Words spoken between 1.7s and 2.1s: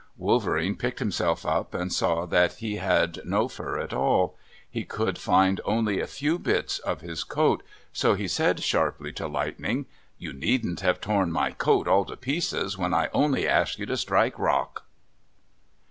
and